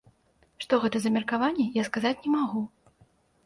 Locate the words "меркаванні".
1.19-1.67